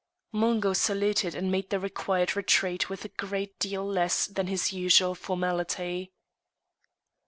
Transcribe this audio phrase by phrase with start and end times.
[0.31, 5.13] Mungo saluted and made the required retreat with a great deal less than his usual
[5.13, 6.11] formality.